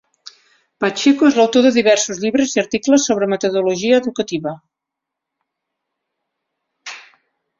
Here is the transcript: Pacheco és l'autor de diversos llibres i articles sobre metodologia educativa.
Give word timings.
Pacheco 0.83 1.27
és 1.31 1.35
l'autor 1.39 1.65
de 1.65 1.71
diversos 1.75 2.21
llibres 2.23 2.55
i 2.55 2.61
articles 2.63 3.05
sobre 3.11 3.29
metodologia 3.35 4.01
educativa. 4.03 4.55